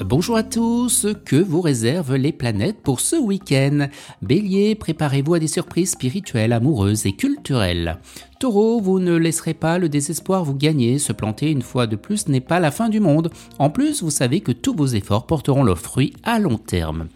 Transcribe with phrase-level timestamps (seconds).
[0.00, 3.86] Bonjour à tous, que vous réservent les planètes pour ce week-end?
[4.22, 7.98] Bélier, préparez-vous à des surprises spirituelles, amoureuses et culturelles.
[8.40, 12.26] Taureau, vous ne laisserez pas le désespoir vous gagner, se planter une fois de plus
[12.26, 13.30] n'est pas la fin du monde.
[13.60, 17.06] En plus, vous savez que tous vos efforts porteront leurs fruits à long terme.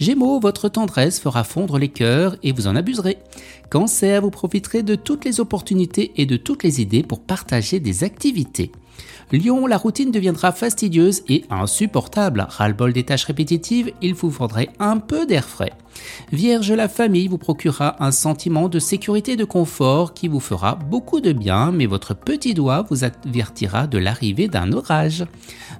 [0.00, 3.18] Gémeaux, votre tendresse fera fondre les cœurs et vous en abuserez.
[3.70, 8.02] Cancer, vous profiterez de toutes les opportunités et de toutes les idées pour partager des
[8.02, 8.72] activités.
[9.32, 12.46] Lion, la routine deviendra fastidieuse et insupportable.
[12.48, 15.72] Ras-le-bol des tâches répétitives, il vous faudrait un peu d'air frais.
[16.32, 20.74] Vierge, la famille vous procurera un sentiment de sécurité et de confort qui vous fera
[20.74, 25.24] beaucoup de bien, mais votre petit doigt vous avertira de l'arrivée d'un orage.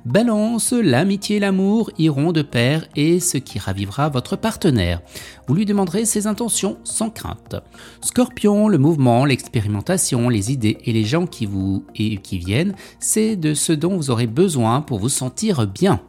[0.04, 5.00] Balance, l'amitié et l'amour iront de pair et ce qui ravivera votre partenaire.
[5.46, 7.56] Vous lui demanderez ses intentions sans crainte.
[8.00, 13.36] Scorpion, le mouvement, l'expérimentation, les idées et les gens qui vous et qui viennent, c'est
[13.36, 16.00] de ce dont vous aurez besoin pour vous sentir bien.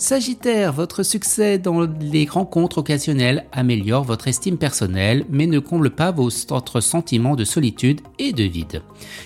[0.00, 6.12] Sagittaire, votre succès dans les rencontres occasionnelles améliore votre estime personnelle, mais ne comble pas
[6.12, 8.82] votre sentiment de solitude et de vide.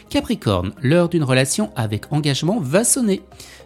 [0.09, 3.21] Capricorne, l'heure d'une relation avec engagement va sonner.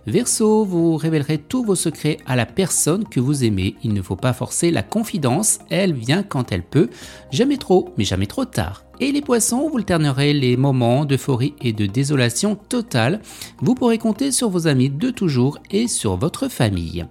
[0.07, 3.75] Verseau, vous révélerez tous vos secrets à la personne que vous aimez.
[3.83, 6.89] Il ne faut pas forcer la confidence, elle vient quand elle peut,
[7.33, 8.84] jamais trop, mais jamais trop tard.
[9.01, 13.21] Et les poissons, vous alternerez les moments d'euphorie et de désolation totale.
[13.61, 17.05] Vous pourrez compter sur vos amis de toujours et sur votre famille.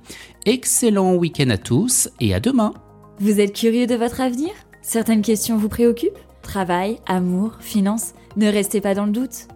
[0.45, 2.73] Excellent week-end à tous et à demain.
[3.19, 4.51] Vous êtes curieux de votre avenir?
[4.81, 6.17] Certaines questions vous préoccupent?
[6.41, 8.13] Travail, amour, finances?
[8.37, 9.47] Ne restez pas dans le doute.